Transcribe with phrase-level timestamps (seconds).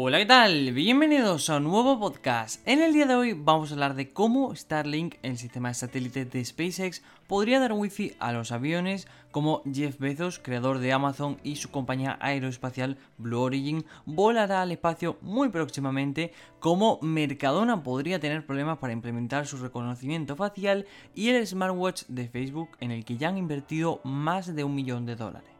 [0.00, 0.72] Hola, ¿qué tal?
[0.74, 2.62] Bienvenidos a un nuevo podcast.
[2.68, 6.24] En el día de hoy vamos a hablar de cómo Starlink, el sistema de satélite
[6.24, 11.56] de SpaceX, podría dar wifi a los aviones, como Jeff Bezos, creador de Amazon y
[11.56, 18.78] su compañía aeroespacial Blue Origin, volará al espacio muy próximamente, cómo Mercadona podría tener problemas
[18.78, 20.86] para implementar su reconocimiento facial
[21.16, 25.06] y el smartwatch de Facebook en el que ya han invertido más de un millón
[25.06, 25.57] de dólares.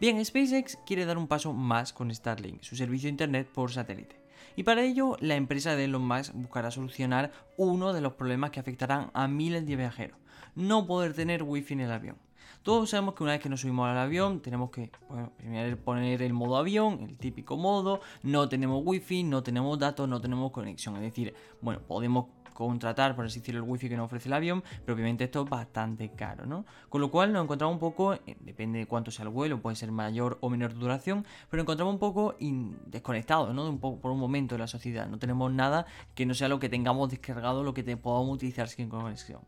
[0.00, 4.16] Bien, SpaceX quiere dar un paso más con Starlink, su servicio de Internet por satélite.
[4.56, 8.60] Y para ello, la empresa de Elon Musk buscará solucionar uno de los problemas que
[8.60, 10.16] afectarán a miles de viajeros,
[10.54, 12.16] no poder tener wifi en el avión.
[12.62, 14.90] Todos sabemos que una vez que nos subimos al avión tenemos que
[15.36, 20.18] primero poner el modo avión, el típico modo, no tenemos wifi, no tenemos datos, no
[20.18, 20.96] tenemos conexión.
[20.96, 22.24] Es decir, bueno, podemos
[22.68, 25.50] contratar, por así decirlo, el wifi que nos ofrece el avión, pero obviamente esto es
[25.50, 26.64] bastante caro, ¿no?
[26.88, 29.76] Con lo cual nos encontramos un poco, eh, depende de cuánto sea el vuelo, puede
[29.76, 32.36] ser mayor o menor duración, pero nos encontramos un poco
[32.86, 33.68] desconectados, ¿no?
[33.68, 35.08] un poco, por un momento de la sociedad.
[35.08, 38.68] No tenemos nada que no sea lo que tengamos descargado, lo que te podamos utilizar
[38.68, 39.40] sin conexión.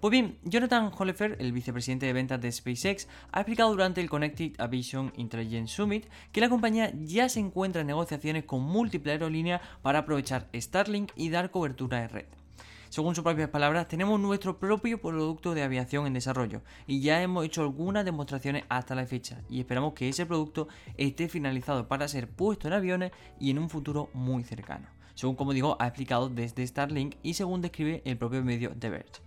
[0.00, 4.52] Pues bien, Jonathan Holefer, el vicepresidente de ventas de SpaceX, ha explicado durante el Connected
[4.58, 10.00] Aviation Intelligence Summit que la compañía ya se encuentra en negociaciones con múltiples aerolíneas para
[10.00, 12.26] aprovechar Starlink y dar cobertura de red.
[12.88, 17.44] Según sus propias palabras, tenemos nuestro propio producto de aviación en desarrollo y ya hemos
[17.44, 22.28] hecho algunas demostraciones hasta la fecha y esperamos que ese producto esté finalizado para ser
[22.28, 24.88] puesto en aviones y en un futuro muy cercano.
[25.14, 29.26] Según como digo, ha explicado desde Starlink y según describe el propio medio The Verge.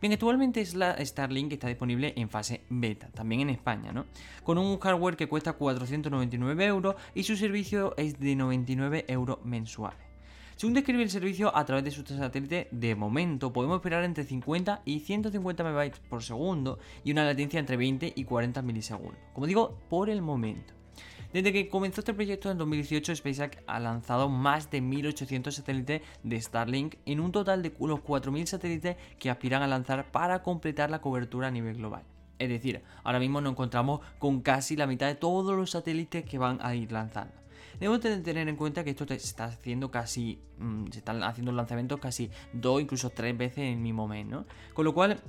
[0.00, 4.06] Bien, actualmente Starlink está disponible en fase beta, también en España, ¿no?
[4.44, 10.09] Con un hardware que cuesta 499 euros y su servicio es de 99 euros mensuales.
[10.60, 14.82] Según describe el servicio a través de su satélite, de momento podemos esperar entre 50
[14.84, 19.18] y 150 MB por segundo y una latencia entre 20 y 40 milisegundos.
[19.32, 20.74] Como digo, por el momento.
[21.32, 26.38] Desde que comenzó este proyecto en 2018, SpaceX ha lanzado más de 1800 satélites de
[26.38, 31.00] Starlink en un total de los 4000 satélites que aspiran a lanzar para completar la
[31.00, 32.02] cobertura a nivel global.
[32.38, 36.36] Es decir, ahora mismo nos encontramos con casi la mitad de todos los satélites que
[36.36, 37.39] van a ir lanzando.
[37.78, 42.00] Debemos tener en cuenta que esto se está haciendo casi, mm, se están haciendo lanzamientos
[42.00, 44.46] casi dos, incluso tres veces en el mismo mes, ¿no?
[44.74, 45.20] Con lo cual,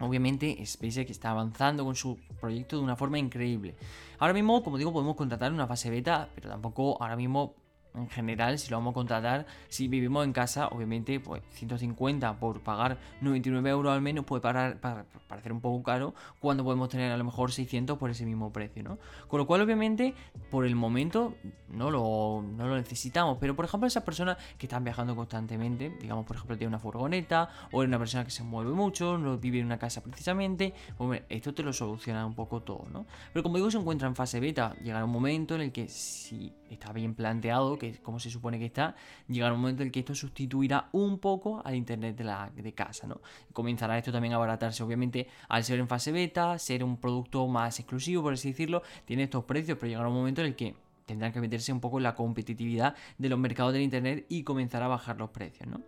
[0.00, 3.76] Obviamente SpaceX está avanzando con su proyecto de una forma increíble.
[4.18, 7.54] Ahora mismo, como digo, podemos contratar una fase beta, pero tampoco ahora mismo
[7.94, 12.60] en general, si lo vamos a contratar, si vivimos en casa, obviamente, pues 150 por
[12.60, 17.12] pagar 99 euros al menos puede parar, para, parecer un poco caro, cuando podemos tener
[17.12, 18.98] a lo mejor 600 por ese mismo precio, ¿no?
[19.28, 20.14] Con lo cual, obviamente,
[20.50, 21.34] por el momento
[21.68, 26.26] no lo, no lo necesitamos, pero por ejemplo, esas personas que están viajando constantemente, digamos,
[26.26, 29.60] por ejemplo, tiene una furgoneta o es una persona que se mueve mucho, no vive
[29.60, 33.06] en una casa precisamente, pues esto te lo soluciona un poco todo, ¿no?
[33.32, 36.52] Pero como digo, se encuentra en fase beta, llegará un momento en el que si
[36.70, 38.94] está bien planteado, que como se supone que está,
[39.28, 43.20] llegará un momento en el que esto sustituirá un poco al internet de casa, ¿no?
[43.52, 47.78] Comenzará esto también a abaratarse, obviamente, al ser en fase beta, ser un producto más
[47.80, 50.74] exclusivo, por así decirlo, tiene estos precios, pero llegará un momento en el que
[51.06, 54.82] tendrán que meterse un poco en la competitividad de los mercados del internet y comenzar
[54.82, 55.80] a bajar los precios, ¿no?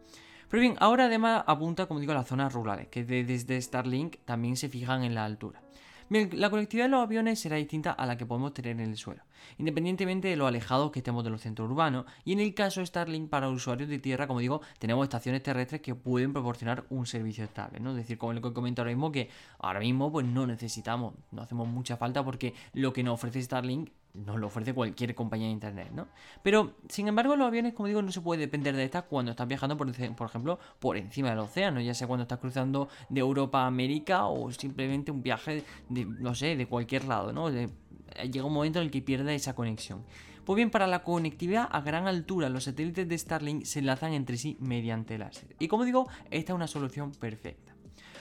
[0.48, 4.56] Pero bien, ahora además apunta, como digo, a las zonas rurales, que desde Starlink también
[4.56, 5.65] se fijan en la altura.
[6.08, 8.96] Bien, la conectividad de los aviones será distinta a la que podemos tener en el
[8.96, 9.22] suelo,
[9.58, 12.86] independientemente de lo alejados que estemos de los centros urbanos, y en el caso de
[12.86, 17.42] Starlink para usuarios de tierra, como digo, tenemos estaciones terrestres que pueden proporcionar un servicio
[17.42, 17.90] estable, ¿no?
[17.90, 21.42] Es decir, como lo que comento ahora mismo, que ahora mismo pues no necesitamos, no
[21.42, 23.90] hacemos mucha falta porque lo que nos ofrece Starlink
[24.24, 26.08] nos lo ofrece cualquier compañía de internet, ¿no?
[26.42, 29.46] Pero, sin embargo, los aviones, como digo, no se puede depender de estas cuando estás
[29.46, 33.62] viajando, por, por ejemplo, por encima del océano, ya sea cuando estás cruzando de Europa
[33.62, 37.50] a América o simplemente un viaje de, no sé, de cualquier lado, ¿no?
[37.50, 40.04] llega un momento en el que pierde esa conexión.
[40.44, 44.36] Pues bien, para la conectividad a gran altura, los satélites de Starlink se enlazan entre
[44.36, 45.56] sí mediante láser.
[45.58, 47.75] Y como digo, esta es una solución perfecta.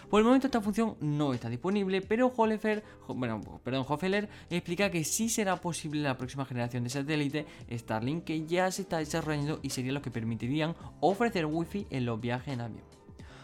[0.09, 5.03] Por el momento esta función no está disponible, pero Holefer, bueno, perdón, Hofeller explica que
[5.03, 9.71] sí será posible la próxima generación de satélite Starlink que ya se está desarrollando y
[9.71, 12.83] sería lo que permitirían ofrecer wifi en los viajes en avión.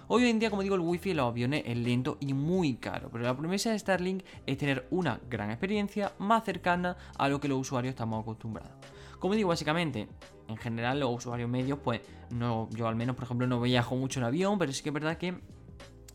[0.07, 3.09] Hoy en día, como digo, el wifi en los aviones es lento y muy caro,
[3.11, 7.47] pero la promesa de Starlink es tener una gran experiencia más cercana a lo que
[7.47, 8.73] los usuarios estamos acostumbrados.
[9.19, 10.09] Como digo, básicamente,
[10.47, 14.19] en general los usuarios medios, pues no, yo al menos, por ejemplo, no viajo mucho
[14.19, 15.39] en avión, pero sí que es verdad que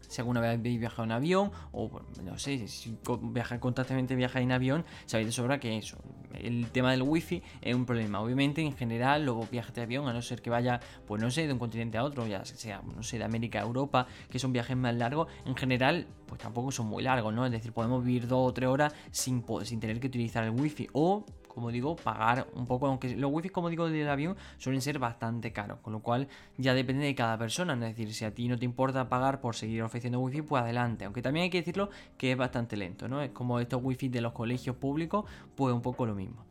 [0.08, 4.52] si alguna vez habéis viajado en avión, o no sé, si viajáis constantemente viajáis en
[4.52, 5.98] avión, sabéis de sobra que eso,
[6.34, 8.20] el tema del wifi es un problema.
[8.20, 11.46] Obviamente, en general, los viajes de avión, a no ser que vaya, pues no sé,
[11.46, 14.52] de un continente a otro, ya sea, no sé, de América a Europa, que son
[14.52, 17.46] viajes más largos, en general, pues tampoco son muy largos, ¿no?
[17.46, 20.88] Es decir, podemos vivir dos o tres horas sin, sin tener que utilizar el wifi,
[20.92, 21.24] o
[21.56, 25.54] como digo, pagar un poco, aunque los wifi, como digo, del avión suelen ser bastante
[25.54, 28.58] caros, con lo cual ya depende de cada persona, es decir, si a ti no
[28.58, 31.88] te importa pagar por seguir ofreciendo wifi, pues adelante, aunque también hay que decirlo
[32.18, 33.22] que es bastante lento, ¿no?
[33.22, 35.24] Es como estos wifi de los colegios públicos,
[35.54, 36.44] pues un poco lo mismo.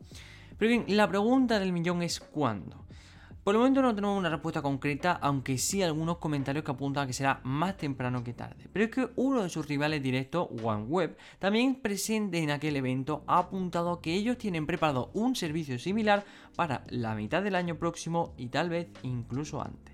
[0.57, 2.83] Pero bien, la pregunta del millón es ¿cuándo?
[3.45, 7.05] Por el momento no tenemos una respuesta concreta, aunque sí algunos comentarios que apuntan a
[7.07, 8.67] que será más temprano que tarde.
[8.73, 13.37] Pero es que uno de sus rivales directos, OneWeb, también presente en aquel evento, ha
[13.37, 16.25] apuntado que ellos tienen preparado un servicio similar
[16.55, 19.84] para la mitad del año próximo y tal vez incluso antes.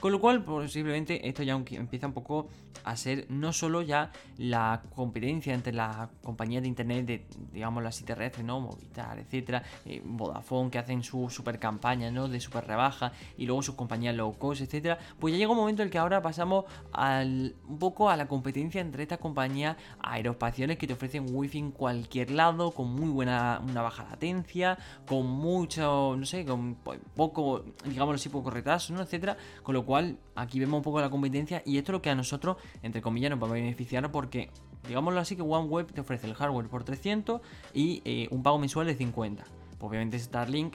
[0.00, 2.48] Con lo cual, posiblemente esto ya empieza un poco
[2.84, 8.04] a ser no solo ya la competencia entre las compañías de internet, de, digamos las
[8.04, 8.60] terrestres, ¿no?
[8.60, 12.28] Movistar, etcétera, eh, Vodafone, que hacen su super campaña, ¿no?
[12.28, 14.98] De super rebaja, y luego sus compañías low cost, etcétera.
[15.18, 18.28] Pues ya llega un momento en el que ahora pasamos al, un poco a la
[18.28, 23.60] competencia entre estas compañías aeroespaciales que te ofrecen wifi en cualquier lado, con muy buena,
[23.66, 24.78] una baja latencia,
[25.08, 29.02] con mucho, no sé, con pues, poco, digamos así, poco retraso, ¿no?
[29.02, 29.36] Etcétera.
[29.62, 32.14] Con lo cual aquí vemos un poco la competencia y esto es lo que a
[32.14, 34.50] nosotros, entre comillas, nos va a beneficiar porque,
[34.86, 37.40] digámoslo así, que OneWeb te ofrece el hardware por 300
[37.72, 39.44] y eh, un pago mensual de 50.
[39.80, 40.74] obviamente Starlink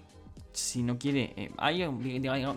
[0.53, 1.88] si no quiere, eh, hay,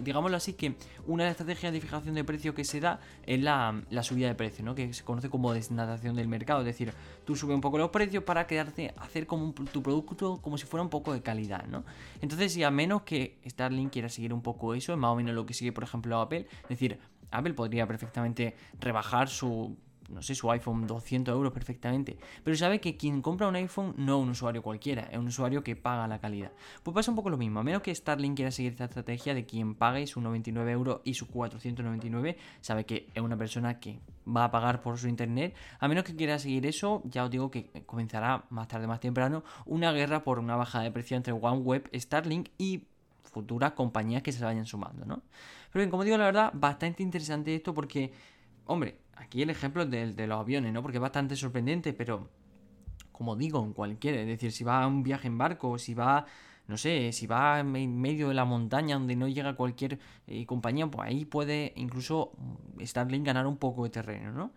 [0.02, 0.74] digámoslo así, que
[1.06, 4.34] una de las estrategias de fijación de precio que se da es la, subida de
[4.34, 4.74] precio, ¿no?
[4.74, 6.92] que se conoce como desnatación del mercado, es decir,
[7.24, 10.82] tú subes un poco los precios para quedarte, hacer como tu producto como si fuera
[10.82, 11.84] un poco de calidad, ¿no?
[12.20, 15.34] Entonces, si a menos que Starlink quiera seguir un poco eso, es más o menos
[15.34, 16.98] lo que sigue, por ejemplo, Apple, es decir,
[17.30, 19.76] Apple podría perfectamente rebajar su
[20.14, 22.16] no sé, su iPhone 200 euros perfectamente.
[22.42, 25.62] Pero sabe que quien compra un iPhone no es un usuario cualquiera, es un usuario
[25.62, 26.52] que paga la calidad.
[26.82, 29.44] Pues pasa un poco lo mismo, a menos que Starlink quiera seguir esta estrategia de
[29.44, 34.44] quien pague sus 99 euros y sus 499, sabe que es una persona que va
[34.44, 35.54] a pagar por su internet.
[35.80, 39.44] A menos que quiera seguir eso, ya os digo que comenzará más tarde, más temprano,
[39.66, 42.84] una guerra por una bajada de precio entre OneWeb, Starlink y
[43.34, 45.22] futuras compañías que se vayan sumando, ¿no?
[45.72, 48.12] Pero bien, como digo, la verdad, bastante interesante esto porque,
[48.66, 50.82] hombre, aquí el ejemplo de, de los aviones, ¿no?
[50.82, 52.28] Porque es bastante sorprendente, pero
[53.14, 56.26] como digo, en cualquiera, es decir, si va a un viaje en barco, si va,
[56.66, 60.88] no sé, si va en medio de la montaña donde no llega cualquier eh, compañía,
[60.88, 62.32] pues ahí puede incluso
[62.80, 64.50] Starlink ganar un poco de terreno, ¿no?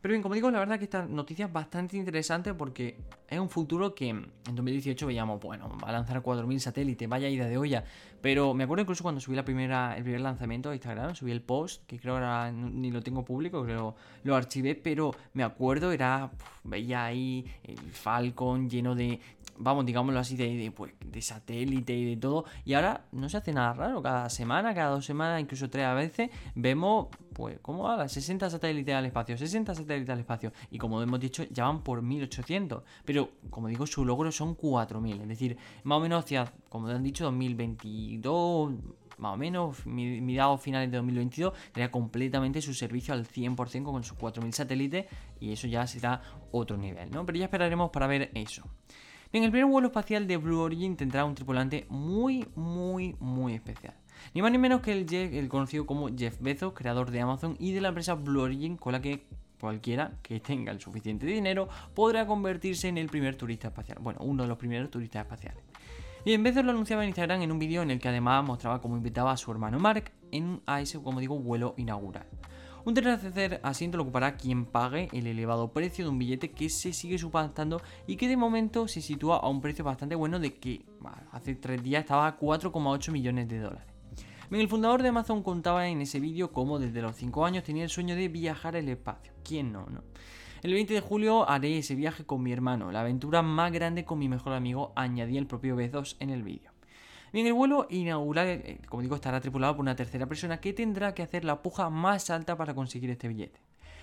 [0.00, 2.98] Pero bien, como digo, la verdad que esta noticia es bastante interesante porque
[3.28, 7.46] es un futuro que en 2018 veíamos, bueno, va a lanzar 4.000 satélites, vaya ida
[7.46, 7.84] de olla.
[8.20, 11.42] Pero me acuerdo incluso cuando subí la primera, el primer lanzamiento de Instagram, subí el
[11.42, 16.30] post, que creo ahora ni lo tengo público, creo lo archivé, pero me acuerdo, era,
[16.62, 19.20] veía ahí el Falcon lleno de,
[19.58, 22.44] vamos, digámoslo así, de, pues, de satélite y de todo.
[22.64, 24.02] Y ahora no se hace nada raro.
[24.02, 28.08] Cada semana, cada dos semanas, incluso tres veces, vemos, pues, ¿cómo va?
[28.08, 30.52] 60 satélites al espacio, 60 satélites al espacio.
[30.70, 32.82] Y como hemos dicho, ya van por 1800.
[33.04, 35.20] Pero, como digo, su logro son 4000.
[35.22, 38.72] Es decir, más o menos hacia, como han dicho, 2022
[39.18, 44.16] más o menos, mediados finales de 2022, tendría completamente su servicio al 100% con sus
[44.16, 45.06] 4.000 satélites
[45.40, 46.22] y eso ya será
[46.52, 47.26] otro nivel, ¿no?
[47.26, 48.62] Pero ya esperaremos para ver eso.
[49.30, 53.92] Bien, el primer vuelo espacial de Blue Origin tendrá un tripulante muy, muy, muy especial.
[54.32, 57.72] Ni más ni menos que el, el conocido como Jeff Bezos, creador de Amazon y
[57.72, 59.26] de la empresa Blue Origin, con la que
[59.60, 63.98] cualquiera que tenga el suficiente dinero podrá convertirse en el primer turista espacial.
[64.00, 65.62] Bueno, uno de los primeros turistas espaciales.
[66.24, 68.96] Y Bezos lo anunciaba en Instagram en un vídeo en el que además mostraba cómo
[68.96, 72.26] invitaba a su hermano Mark en, a ese, como digo, vuelo inaugural.
[72.88, 76.94] Un tercer asiento lo ocupará quien pague el elevado precio de un billete que se
[76.94, 80.86] sigue subastando y que de momento se sitúa a un precio bastante bueno de que
[81.30, 83.84] hace tres días estaba a 4,8 millones de dólares.
[84.50, 87.90] El fundador de Amazon contaba en ese vídeo cómo desde los 5 años tenía el
[87.90, 89.34] sueño de viajar al espacio.
[89.44, 90.02] ¿Quién no, no?
[90.62, 94.18] El 20 de julio haré ese viaje con mi hermano, la aventura más grande con
[94.18, 96.77] mi mejor amigo, añadía el propio Bezos en el vídeo.
[97.32, 101.14] Bien, el vuelo inaugural, eh, como digo, estará tripulado por una tercera persona que tendrá
[101.14, 103.60] que hacer la puja más alta para conseguir este billete.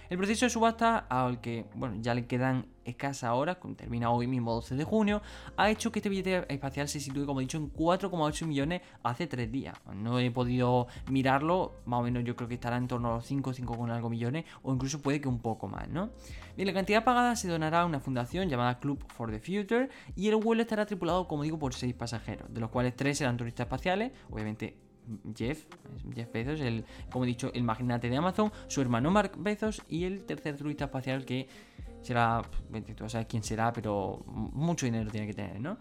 [0.09, 4.53] El proceso de subasta, al que bueno, ya le quedan escasas horas, termina hoy mismo
[4.53, 5.21] 12 de junio,
[5.57, 9.25] ha hecho que este billete espacial se sitúe, como he dicho, en 4,8 millones hace
[9.25, 9.75] 3 días.
[9.95, 13.25] No he podido mirarlo, más o menos yo creo que estará en torno a los
[13.25, 16.11] 5, 5 con algo millones, o incluso puede que un poco más, ¿no?
[16.55, 20.27] Bien, la cantidad pagada se donará a una fundación llamada Club for the Future y
[20.27, 23.65] el vuelo estará tripulado, como digo, por 6 pasajeros, de los cuales 3 serán turistas
[23.65, 24.84] espaciales, obviamente
[25.35, 25.65] Jeff,
[26.13, 30.03] Jeff Bezos, el, como he dicho, el magnate de Amazon, su hermano Mark Bezos y
[30.03, 31.47] el tercer turista espacial que
[32.01, 32.41] será,
[32.95, 35.77] tú sabes quién será, pero mucho dinero tiene que tener, ¿no?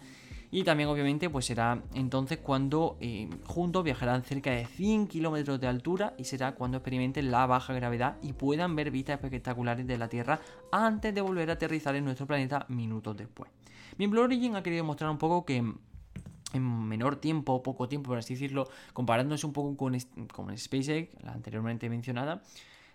[0.51, 5.67] Y también obviamente pues será entonces cuando eh, juntos viajarán cerca de 100 kilómetros de
[5.67, 10.09] altura y será cuando experimenten la baja gravedad y puedan ver vistas espectaculares de la
[10.09, 10.39] Tierra
[10.71, 13.51] antes de volver a aterrizar en nuestro planeta minutos después.
[13.99, 15.75] Bien, Blue Origin ha querido mostrar un poco que
[16.55, 19.97] en menor tiempo, poco tiempo, por así decirlo, comparándose un poco con,
[20.33, 22.43] con SpaceX, la anteriormente mencionada,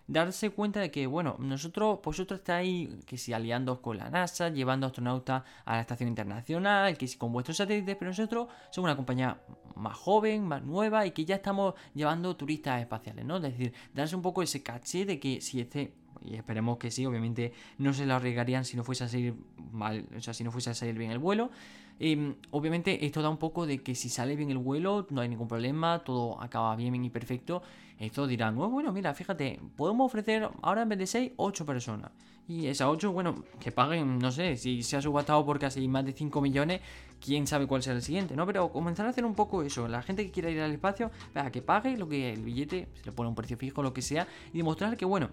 [0.06, 4.86] darse cuenta de que, bueno, nosotros, vosotros estáis, que si aliando con la NASA, llevando
[4.86, 9.40] astronautas a la Estación Internacional, que si con vuestros satélites, pero nosotros somos una compañía
[9.76, 13.36] más joven, más nueva y que ya estamos llevando turistas espaciales, ¿no?
[13.36, 17.06] Es decir, darse un poco ese caché de que si este y esperemos que sí,
[17.06, 19.34] obviamente no se lo arriesgarían si no fuese a salir
[19.72, 21.50] o sea, si no fuese a salir bien el vuelo.
[21.98, 25.28] Em, obviamente esto da un poco de que si sale bien el vuelo, no hay
[25.28, 27.62] ningún problema, todo acaba bien y perfecto.
[27.98, 32.10] Esto dirán, oh, bueno, mira, fíjate, podemos ofrecer ahora en vez de 6, 8 personas.
[32.48, 36.06] Y esas 8, bueno, que paguen, no sé, si se ha subastado por casi más
[36.06, 36.80] de 5 millones,
[37.24, 38.46] quién sabe cuál será el siguiente, ¿no?
[38.46, 41.52] Pero comenzar a hacer un poco eso, la gente que quiera ir al espacio, para
[41.52, 44.26] que pague lo que el billete, se le pone un precio fijo, lo que sea,
[44.52, 45.28] y demostrar que, bueno,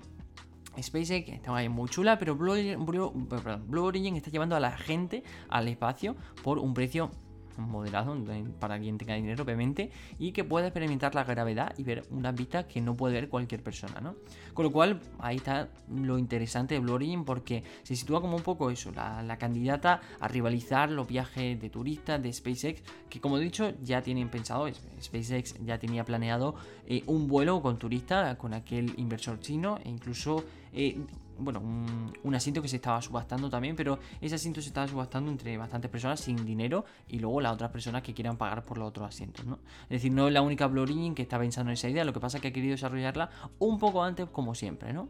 [0.82, 6.60] SpaceX está muy chula, pero Blue Origin, está llevando a la gente al espacio por
[6.60, 7.12] un precio
[7.58, 8.16] moderado
[8.60, 12.68] para quien tenga dinero, obviamente, y que pueda experimentar la gravedad y ver una vista
[12.68, 14.16] que no puede ver cualquier persona, ¿no?
[14.54, 18.44] Con lo cual, ahí está lo interesante de Blue Origin porque se sitúa como un
[18.44, 23.42] poco eso, la, candidata a rivalizar los viajes de turistas de SpaceX, que como he
[23.42, 24.68] dicho, ya tienen pensado,
[25.02, 26.56] SpaceX ya tenía planeado
[26.88, 31.00] eh, un vuelo con turistas, con aquel inversor chino, e incluso eh,
[31.40, 35.58] bueno, un, asiento que se estaba subastando también, pero ese asiento se estaba subastando entre
[35.58, 39.08] bastantes personas sin dinero y luego las otras personas que quieran pagar por los otros
[39.08, 39.60] asientos, ¿no?
[39.84, 42.20] Es decir, no es la única Blue que está pensando en esa idea, lo que
[42.20, 43.30] pasa es que ha querido desarrollarla
[43.60, 45.10] un poco antes como siempre, ¿no?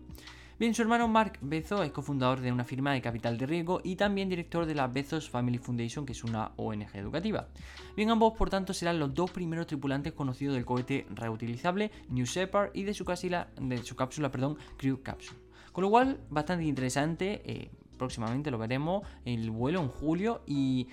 [0.60, 3.96] Bien, su hermano Mark Bezos es cofundador de una firma de capital de riesgo y
[3.96, 7.48] también director de la Bezos Family Foundation, que es una ONG educativa.
[7.96, 12.72] Bien, ambos por tanto serán los dos primeros tripulantes conocidos del cohete reutilizable New Shepard
[12.74, 15.46] y de su, cápsula, de su cápsula, perdón, Crew Capsule.
[15.77, 17.43] Con lo cual, bastante interesante.
[17.46, 17.69] Eh,
[18.00, 19.03] próximamente lo veremos.
[19.25, 20.41] El vuelo en julio.
[20.48, 20.88] Y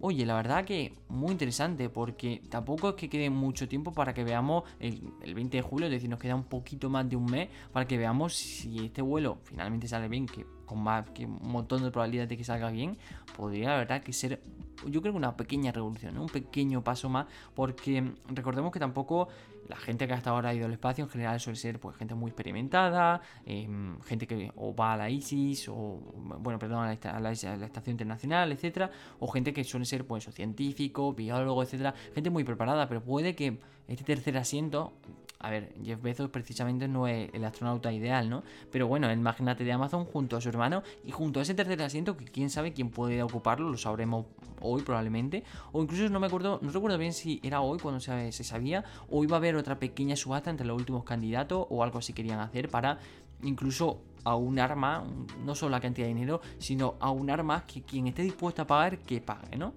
[0.00, 4.22] Oye, la verdad que muy interesante porque tampoco es que quede mucho tiempo para que
[4.22, 5.00] veamos el,
[5.34, 7.98] 20 de julio, es decir, nos queda un poquito más de un mes para que
[7.98, 12.28] veamos si este vuelo finalmente sale bien, que con más que un montón de probabilidades
[12.28, 12.96] de que salga bien,
[13.36, 14.40] podría la verdad que ser
[14.86, 19.28] yo creo que una pequeña revolución, un pequeño paso más, porque recordemos que tampoco
[19.68, 22.14] la gente que hasta ahora ha ido al espacio en general suele ser pues gente
[22.14, 26.00] muy experimentada, em, gente que o va a la ISIS, o
[26.40, 31.62] bueno, perdón, a la, Estación Internacional, etcétera, o gente que suele ser pues científico, biólogo,
[31.62, 34.92] etcétera, gente muy preparada, pero puede que este tercer asiento
[35.40, 38.42] a ver, Jeff Bezos precisamente no es el astronauta ideal, ¿no?
[38.72, 41.80] Pero bueno, el magnate de Amazon junto a su hermano y junto a ese tercer
[41.82, 44.26] asiento que quién sabe quién puede ocuparlo, lo sabremos
[44.60, 45.44] hoy probablemente.
[45.70, 49.22] O incluso no me acuerdo, no recuerdo bien si era hoy cuando se, sabía o
[49.22, 52.68] iba a haber otra pequeña subasta entre los últimos candidatos o algo así querían hacer
[52.68, 52.98] para
[53.42, 55.04] incluso a un arma,
[55.44, 58.66] no solo la cantidad de dinero, sino a un arma que quien esté dispuesto a
[58.66, 59.74] pagar, que pague, ¿no?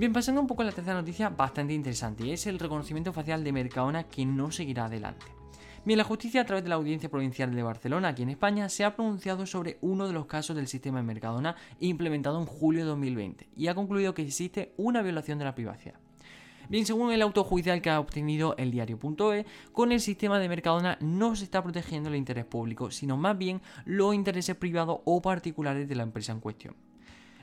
[0.00, 3.52] Bien, pasando un poco a la tercera noticia, bastante interesante, es el reconocimiento facial de
[3.52, 5.26] Mercadona que no seguirá adelante.
[5.84, 8.82] Bien, la justicia a través de la Audiencia Provincial de Barcelona, aquí en España, se
[8.82, 12.88] ha pronunciado sobre uno de los casos del sistema de Mercadona implementado en julio de
[12.88, 16.00] 2020 y ha concluido que existe una violación de la privacidad.
[16.70, 20.96] Bien, según el auto judicial que ha obtenido el diario.e, con el sistema de Mercadona
[21.02, 25.86] no se está protegiendo el interés público, sino más bien los intereses privados o particulares
[25.86, 26.89] de la empresa en cuestión.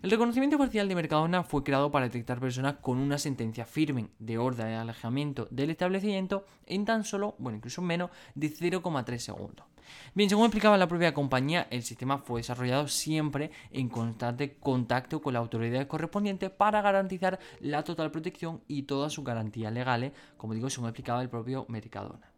[0.03, 4.37] El reconocimiento parcial de Mercadona fue creado para detectar personas con una sentencia firme de
[4.37, 9.65] orden de alejamiento del establecimiento en tan solo, bueno, incluso menos de 0,3 segundos.
[10.13, 15.33] Bien, según explicaba la propia compañía, el sistema fue desarrollado siempre en constante contacto con
[15.33, 20.69] la autoridad correspondiente para garantizar la total protección y todas sus garantías legales, como digo,
[20.69, 22.36] según explicaba el propio Mercadona.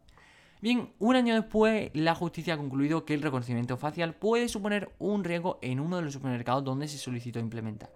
[0.62, 5.24] Bien, un año después, la justicia ha concluido que el reconocimiento facial puede suponer un
[5.24, 7.90] riesgo en uno de los supermercados donde se solicitó implementar.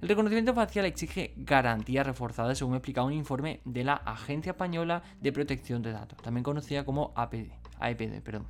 [0.00, 5.32] El reconocimiento facial exige garantías reforzadas, según explica un informe de la Agencia Española de
[5.32, 7.50] Protección de Datos, también conocida como APD,
[7.80, 8.42] AEPD.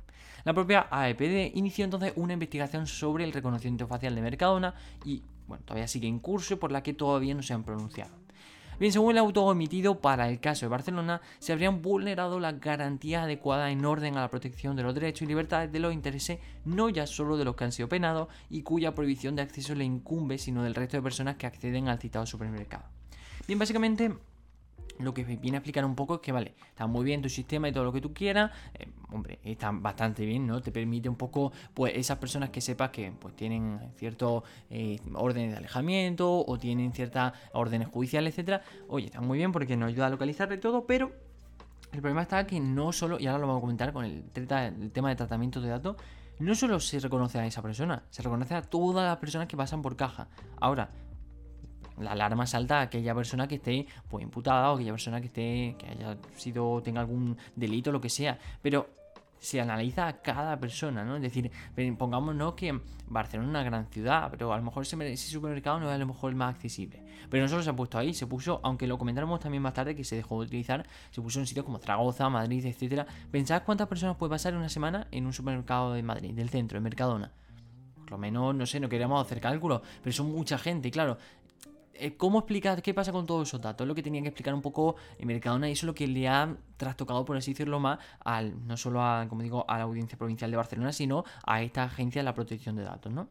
[0.43, 5.63] La propia AEPD inició entonces una investigación sobre el reconocimiento facial de Mercadona y, bueno,
[5.65, 8.18] todavía sigue en curso por la que todavía no se han pronunciado.
[8.79, 13.23] Bien, según el auto emitido para el caso de Barcelona, se habrían vulnerado las garantías
[13.23, 16.87] adecuadas en orden a la protección de los derechos y libertades de los intereses no
[16.87, 20.37] ya solo de los que han sido penados y cuya prohibición de acceso le incumbe,
[20.37, 22.85] sino del resto de personas que acceden al citado supermercado.
[23.47, 24.13] Bien, básicamente
[24.99, 27.69] lo que viene a explicar un poco es que, vale, está muy bien tu sistema
[27.69, 30.61] y todo lo que tú quieras, eh, hombre, está bastante bien, ¿no?
[30.61, 35.51] Te permite un poco, pues, esas personas que sepas que, pues, tienen ciertos eh, órdenes
[35.51, 38.61] de alejamiento o tienen ciertas órdenes judiciales, etcétera.
[38.87, 41.11] Oye, está muy bien porque nos ayuda a localizarle todo, pero
[41.91, 44.91] el problema está que no solo, y ahora lo vamos a comentar con el, el
[44.91, 45.95] tema de tratamiento de datos,
[46.39, 49.81] no solo se reconoce a esa persona, se reconoce a todas las personas que pasan
[49.81, 50.27] por caja.
[50.59, 50.89] Ahora,
[51.99, 55.75] la alarma salta a aquella persona que esté pues imputada o aquella persona que esté
[55.77, 58.99] que haya sido tenga algún delito lo que sea pero
[59.39, 61.15] se analiza a cada persona, ¿no?
[61.15, 61.49] Es decir,
[61.97, 65.95] pongámonos que Barcelona es una gran ciudad, pero a lo mejor ese, supermercado no es
[65.95, 67.01] a lo mejor el más accesible.
[67.29, 69.95] Pero no solo se ha puesto ahí, se puso, aunque lo comentáramos también más tarde
[69.95, 73.07] que se dejó de utilizar, se puso en sitios como Zaragoza, Madrid, etcétera.
[73.31, 76.83] ¿Pensáis cuántas personas puede pasar una semana en un supermercado de Madrid, del centro, en
[76.83, 77.31] Mercadona?
[77.95, 81.17] Por lo menos, no sé, no queríamos hacer cálculos, pero son mucha gente, claro.
[81.99, 83.83] Eh, ¿Cómo explicar qué pasa con todos esos datos?
[83.83, 86.29] Es lo que tenía que explicar un poco Mercadona y eso es lo que le
[86.29, 90.17] ha trastocado, por así decirlo, más al, no solo a, como digo, a la Audiencia
[90.17, 93.27] Provincial de Barcelona, sino a esta agencia de la protección de datos, ¿no?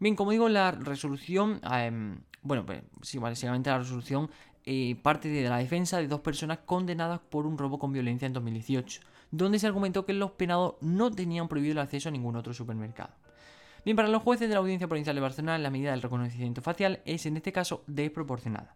[0.00, 4.30] Bien, como digo, la resolución, em, bueno, pues sí, básicamente la resolución
[4.64, 8.32] eh, parte de la defensa de dos personas condenadas por un robo con violencia en
[8.32, 9.00] 2018,
[9.30, 13.10] donde se argumentó que los penados no tenían prohibido el acceso a ningún otro supermercado.
[13.84, 17.00] Bien, para los jueces de la Audiencia Provincial de Barcelona, la medida del reconocimiento facial
[17.04, 18.74] es en este caso desproporcionada.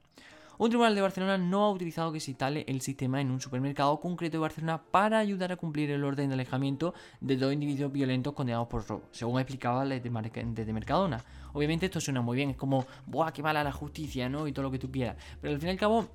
[0.59, 3.99] Un tribunal de Barcelona no ha utilizado que se instale el sistema en un supermercado
[3.99, 8.33] concreto de Barcelona para ayudar a cumplir el orden de alejamiento de dos individuos violentos
[8.33, 11.21] condenados por robo, según explicaba desde Mercadona.
[11.53, 14.47] Obviamente esto suena muy bien, es como, ¡buah, qué mala la justicia, ¿no?
[14.47, 15.17] Y todo lo que tú quieras.
[15.41, 16.07] Pero al fin y al cabo,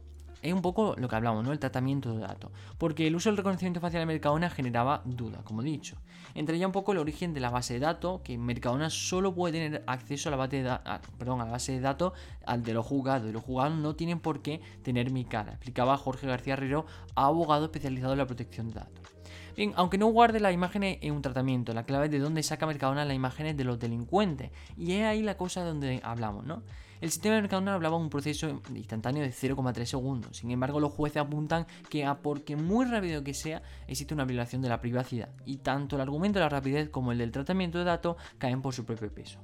[0.41, 1.51] es un poco lo que hablamos, ¿no?
[1.51, 2.51] El tratamiento de datos.
[2.77, 5.97] Porque el uso del reconocimiento facial en Mercadona generaba dudas, como he dicho.
[6.35, 9.83] Entre un poco el origen de la base de datos, que Mercadona solo puede tener
[9.87, 10.79] acceso a la base de,
[11.17, 12.13] perdón, a la base de datos
[12.45, 13.29] al de los juzgados.
[13.29, 17.65] Y los juzgados no tienen por qué tener mi cara, explicaba Jorge García Herrero, abogado
[17.65, 19.17] especializado en la protección de datos.
[19.57, 22.67] Bien, aunque no guarde las imágenes en un tratamiento, la clave es de dónde saca
[22.67, 24.51] Mercadona las imágenes de los delincuentes.
[24.77, 26.61] Y es ahí la cosa de donde hablamos, ¿no?
[27.01, 30.37] El sistema de Mercadona hablaba de un proceso instantáneo de 0,3 segundos.
[30.37, 34.61] Sin embargo, los jueces apuntan que a porque muy rápido que sea, existe una violación
[34.61, 35.29] de la privacidad.
[35.43, 38.75] Y tanto el argumento de la rapidez como el del tratamiento de datos caen por
[38.75, 39.39] su propio peso.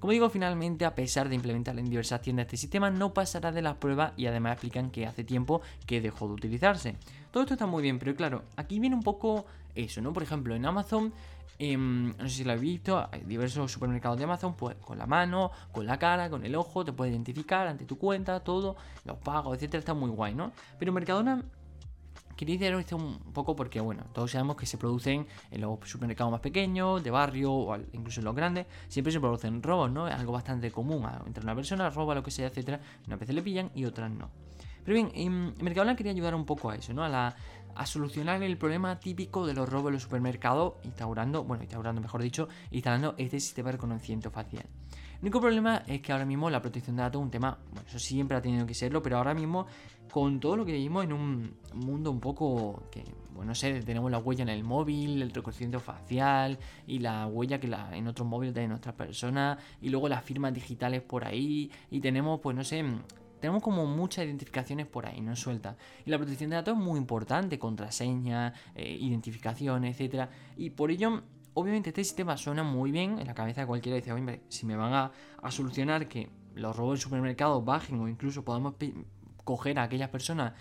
[0.00, 3.62] Como digo, finalmente, a pesar de implementar en diversas tiendas este sistema, no pasará de
[3.62, 6.96] las pruebas y además explican que hace tiempo que dejó de utilizarse.
[7.30, 10.12] Todo esto está muy bien, pero claro, aquí viene un poco eso, ¿no?
[10.12, 11.12] Por ejemplo, en Amazon
[11.62, 15.06] Em, no sé si lo habéis visto, hay diversos supermercados de Amazon, pues con la
[15.06, 19.18] mano, con la cara, con el ojo, te puede identificar ante tu cuenta, todo, los
[19.18, 20.52] pagos, etcétera, está muy guay, ¿no?
[20.78, 21.42] Pero Mercadona
[22.46, 26.32] quería decir esto un poco porque, bueno, todos sabemos que se producen en los supermercados
[26.32, 30.08] más pequeños, de barrio o incluso en los grandes, siempre se producen robos, ¿no?
[30.08, 31.06] Es algo bastante común.
[31.26, 34.30] Entre una persona roba lo que sea, etcétera, una vez le pillan y otras no.
[34.84, 37.04] Pero bien, en Mercadona quería ayudar un poco a eso, ¿no?
[37.04, 37.36] A
[37.74, 42.22] a solucionar el problema típico de los robos en los supermercados, instaurando, bueno, instaurando mejor
[42.22, 44.66] dicho, instalando este sistema de reconocimiento facial.
[45.20, 47.86] El único problema es que ahora mismo la protección de datos es un tema, bueno,
[47.86, 49.66] eso siempre ha tenido que serlo, pero ahora mismo
[50.10, 53.04] con todo lo que vivimos en un mundo un poco que,
[53.34, 57.60] bueno, no sé, tenemos la huella en el móvil, el reconocimiento facial y la huella
[57.60, 62.00] que en otros móviles de nuestras personas y luego las firmas digitales por ahí y
[62.00, 62.82] tenemos, pues no sé,
[63.40, 65.76] tenemos como muchas identificaciones por ahí, no suelta.
[66.06, 70.30] Y la protección de datos es muy importante, contraseña, eh, identificación, etcétera.
[70.56, 71.22] Y por ello,
[71.54, 73.96] obviamente este sistema suena muy bien en la cabeza de cualquiera.
[73.96, 78.44] Dice, hombre, si me van a, solucionar que los robos en supermercados bajen o incluso
[78.44, 78.74] podamos
[79.44, 80.52] coger a aquellas personas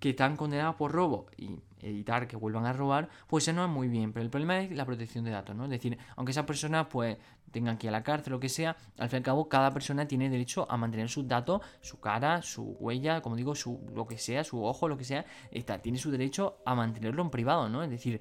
[0.00, 3.70] que están condenadas por robo y evitar que vuelvan a robar, pues eso no es
[3.70, 4.12] muy bien.
[4.12, 5.64] Pero el problema es la protección de datos, ¿no?
[5.64, 7.16] Es decir, aunque esas personas pues
[7.50, 9.48] tengan que ir a la cárcel o lo que sea, al fin y al cabo
[9.48, 13.80] cada persona tiene derecho a mantener sus datos, su cara, su huella, como digo, su
[13.94, 17.30] lo que sea, su ojo, lo que sea, está, tiene su derecho a mantenerlo en
[17.30, 17.82] privado, ¿no?
[17.82, 18.20] Es decir,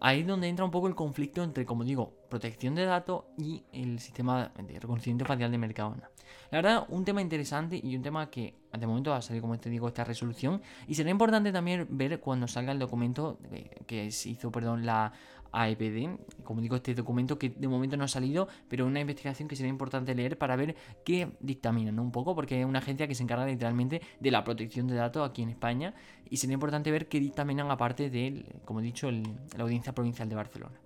[0.00, 3.64] ahí es donde entra un poco el conflicto entre, como digo, protección de datos y
[3.72, 6.10] el sistema de reconocimiento facial de Mercadona.
[6.50, 9.58] La verdad, un tema interesante y un tema que de momento va a salir, como
[9.58, 10.62] te digo, esta resolución.
[10.86, 13.38] Y será importante también ver cuando salga el documento
[13.86, 15.12] que se hizo, perdón, la
[15.52, 19.56] AEPD, como digo, este documento que de momento no ha salido, pero una investigación que
[19.56, 23.22] será importante leer para ver qué dictaminan un poco, porque es una agencia que se
[23.22, 25.94] encarga literalmente de la protección de datos aquí en España
[26.28, 30.34] y será importante ver qué dictaminan aparte de, como he dicho, la Audiencia Provincial de
[30.34, 30.80] Barcelona.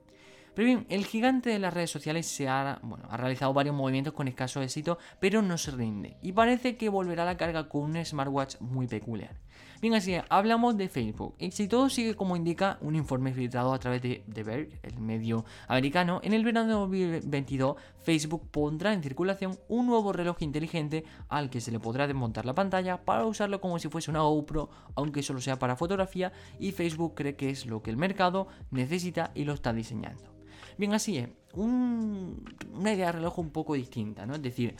[0.54, 4.14] Pero bien, el gigante de las redes sociales se ha, bueno, ha realizado varios movimientos
[4.14, 6.16] con escaso éxito, pero no se rinde.
[6.22, 9.36] Y parece que volverá a la carga con un smartwatch muy peculiar.
[9.84, 11.34] Bien, así hablamos de Facebook.
[11.38, 14.98] Y si todo sigue como indica un informe filtrado a través de The Verge, el
[14.98, 21.04] medio americano, en el verano de 2022 Facebook pondrá en circulación un nuevo reloj inteligente
[21.28, 24.70] al que se le podrá desmontar la pantalla para usarlo como si fuese una GoPro,
[24.94, 29.32] aunque solo sea para fotografía, y Facebook cree que es lo que el mercado necesita
[29.34, 30.32] y lo está diseñando.
[30.78, 31.28] Bien, así es.
[31.52, 34.34] una idea de reloj un poco distinta, ¿no?
[34.34, 34.76] Es decir,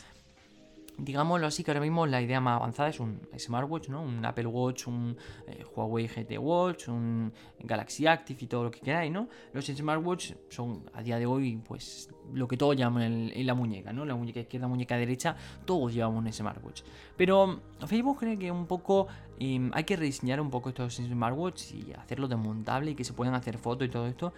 [0.99, 4.03] digámoslo así, que ahora mismo la idea más avanzada es un smartwatch, ¿no?
[4.03, 8.81] Un Apple Watch, un eh, Huawei GT Watch, un Galaxy Active y todo lo que
[8.81, 9.29] queráis, ¿no?
[9.53, 13.93] Los smartwatch son a día de hoy, pues, lo que todos llaman en, la muñeca,
[13.93, 14.05] ¿no?
[14.05, 16.83] La muñeca izquierda, muñeca derecha, todos llevamos un smartwatch.
[17.17, 21.93] Pero Facebook cree que un poco em, hay que rediseñar un poco estos smartwatch y
[21.93, 24.33] hacerlo desmontable y que se puedan hacer fotos y todo esto.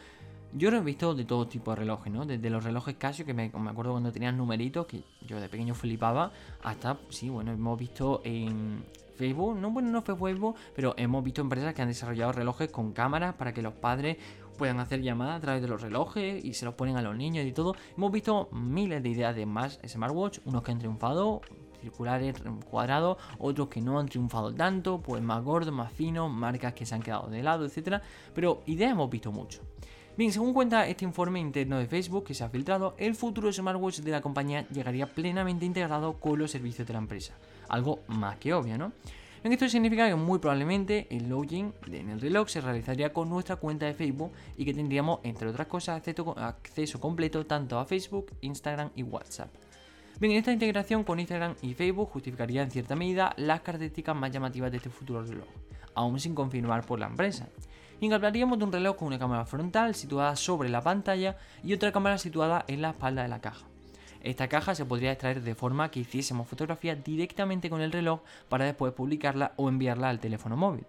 [0.57, 2.25] Yo lo he visto de todo tipo de relojes, ¿no?
[2.25, 6.33] Desde los relojes Casio, que me, acuerdo cuando tenían numeritos, que yo de pequeño flipaba,
[6.62, 8.83] hasta, sí, bueno, hemos visto en
[9.19, 12.92] Facebook, no, bueno, no fue Facebook, pero hemos visto empresas que han desarrollado relojes con
[12.95, 14.16] cámaras para que los padres
[14.57, 17.45] puedan hacer llamadas a través de los relojes y se los ponen a los niños
[17.45, 17.75] y todo.
[17.95, 21.42] Hemos visto miles de ideas de más smartwatch, unos que han triunfado,
[21.83, 22.35] circulares,
[22.71, 26.95] cuadrados, otros que no han triunfado tanto, pues más gordos, más finos, marcas que se
[26.95, 28.01] han quedado de lado, etcétera.
[28.35, 29.61] Pero ideas hemos visto mucho.
[30.16, 33.98] Bien, según cuenta este informe interno de Facebook que se ha filtrado, el futuro smartwatch
[33.98, 37.35] de la compañía llegaría plenamente integrado con los servicios de la empresa.
[37.68, 38.92] Algo más que obvio, ¿no?
[39.44, 43.85] Esto significa que muy probablemente el login en el reloj se realizaría con nuestra cuenta
[43.85, 46.02] de Facebook y que tendríamos, entre otras cosas,
[46.37, 49.55] acceso completo tanto a Facebook, Instagram y WhatsApp.
[50.18, 54.70] Bien, esta integración con Instagram y Facebook justificaría en cierta medida las características más llamativas
[54.70, 55.46] de este futuro reloj,
[55.94, 57.50] aún sin confirmar por la empresa
[58.00, 61.92] y hablaríamos de un reloj con una cámara frontal situada sobre la pantalla y otra
[61.92, 63.66] cámara situada en la espalda de la caja.
[64.22, 68.64] Esta caja se podría extraer de forma que hiciésemos fotografía directamente con el reloj para
[68.64, 70.85] después publicarla o enviarla al teléfono móvil.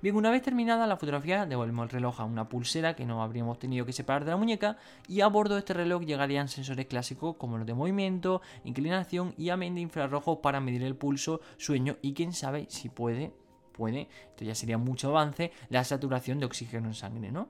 [0.00, 3.58] Bien, una vez terminada la fotografía, devolvemos el reloj a una pulsera que no habríamos
[3.58, 4.76] tenido que separar de la muñeca
[5.08, 9.50] y a bordo de este reloj llegarían sensores clásicos como los de movimiento, inclinación y
[9.50, 13.32] amén de infrarrojos para medir el pulso, sueño y quién sabe si puede
[13.78, 17.48] puede, esto ya sería mucho avance, la saturación de oxígeno en sangre, ¿no?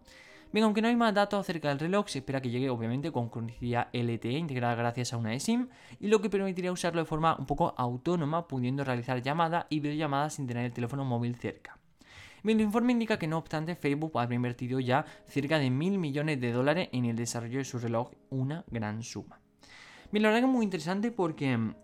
[0.51, 3.29] Bien, aunque no hay más datos acerca del reloj, se espera que llegue obviamente con
[3.29, 5.69] conectividad LTE integrada gracias a una eSIM
[6.01, 10.35] y lo que permitiría usarlo de forma un poco autónoma, pudiendo realizar llamadas y videollamadas
[10.35, 11.79] sin tener el teléfono móvil cerca.
[12.43, 16.41] Bien, el informe indica que no obstante Facebook habría invertido ya cerca de mil millones
[16.41, 19.41] de dólares en el desarrollo de su reloj, una gran suma.
[20.11, 21.75] Bien, la verdad que es muy interesante porque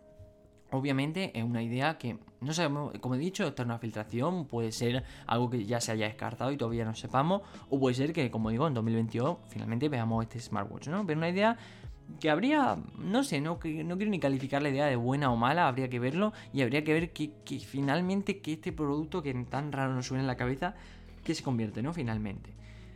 [0.74, 4.72] obviamente es una idea que no sabemos, como he dicho, esta es una filtración, puede
[4.72, 8.30] ser algo que ya se haya descartado y todavía no sepamos, o puede ser que,
[8.30, 11.06] como digo, en 2022 finalmente veamos este smartwatch, ¿no?
[11.06, 11.56] Pero una idea
[12.20, 13.58] que habría, no sé, no, no
[13.96, 16.92] quiero ni calificar la idea de buena o mala, habría que verlo y habría que
[16.92, 20.74] ver que, finalmente que este producto que tan raro nos suena en la cabeza,
[21.24, 21.92] que se convierte, ¿no?
[21.92, 22.50] Finalmente.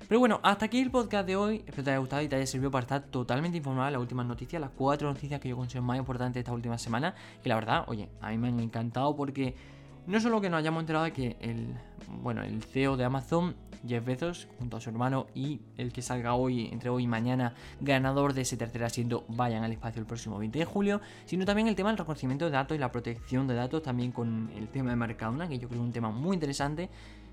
[0.06, 1.56] Pero bueno, hasta aquí el podcast de hoy.
[1.56, 4.00] Espero que te haya gustado y te haya servido para estar totalmente informado de las
[4.00, 7.14] últimas noticias, las cuatro noticias que yo considero más importantes de esta última semana.
[7.44, 9.54] Y la verdad, oye, a mí me han encantado porque
[10.06, 11.74] no solo que nos hayamos enterado de que el,
[12.22, 13.54] bueno, el CEO de Amazon,
[13.86, 17.54] Jeff Bezos, junto a su hermano y el que salga hoy, entre hoy y mañana,
[17.80, 21.68] ganador de ese tercer asiento, vayan al espacio el próximo 20 de julio, sino también
[21.68, 24.90] el tema del reconocimiento de datos y la protección de datos, también con el tema
[24.90, 26.88] de Mercadona, que yo creo que es un tema muy interesante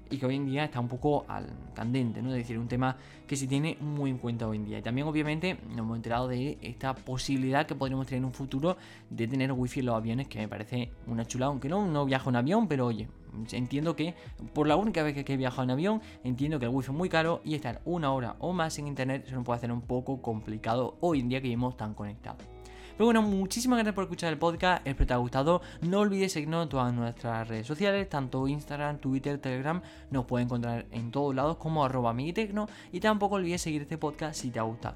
[0.10, 2.30] y que hoy en día está un poco al candente, ¿no?
[2.30, 4.80] Es decir, un tema que se tiene muy en cuenta hoy en día.
[4.80, 8.78] Y también, obviamente, nos hemos enterado de esta posibilidad que podríamos tener en un futuro
[9.10, 12.30] de tener wifi en los aviones, que me parece una chula, aunque no, no viajo
[12.30, 13.08] en avión, pero oye,
[13.52, 14.14] entiendo que
[14.54, 17.10] por la única vez que he viajado en avión, entiendo que el wifi es muy
[17.10, 20.22] caro y estar una hora o más en internet se nos puede hacer un poco
[20.22, 22.55] complicado hoy en día que vivimos tan conectados.
[22.98, 25.62] Pero bueno, muchísimas gracias por escuchar el podcast, espero te haya gustado.
[25.82, 29.82] No olvides seguirnos en todas nuestras redes sociales, tanto Instagram, Twitter, Telegram.
[30.12, 34.50] Nos puedes encontrar en todos lados como arroba y tampoco olvides seguir este podcast si
[34.50, 34.96] te ha gustado.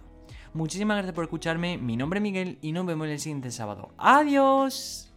[0.54, 3.90] Muchísimas gracias por escucharme, mi nombre es Miguel y nos vemos el siguiente sábado.
[3.98, 5.09] ¡Adiós!